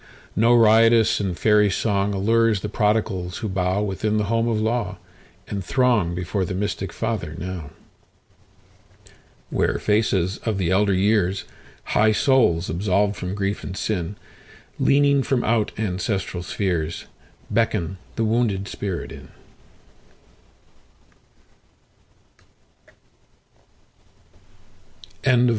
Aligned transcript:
No 0.35 0.55
riotous 0.55 1.19
and 1.19 1.37
fairy 1.37 1.69
songAllures 1.69 2.61
the 2.61 2.69
prodigals 2.69 3.37
who 3.37 3.47
bowWithin 3.49 4.17
the 4.17 4.23
home 4.33 4.47
of 4.47 4.59
law, 4.59 4.97
and 5.47 5.61
throngBefore 5.61 6.43
the 6.47 6.55
mystic 6.55 6.91
Father 6.91 7.35
now, 7.37 7.69
Where 9.51 9.77
faces 9.77 10.39
of 10.39 10.57
the 10.57 10.71
elder 10.71 10.93
years, 10.95 11.43
High 11.83 12.13
souls 12.13 12.67
absolved 12.67 13.15
from 13.15 13.35
grief 13.35 13.63
and 13.63 13.77
sin, 13.77 14.15
Leaning 14.79 15.21
from 15.21 15.43
out 15.43 15.71
ancestral 15.77 16.41
spheresBeckon 16.41 17.97
the 18.15 18.25
wounded 18.25 18.67
spirit 18.67 19.11
in. 19.11 19.29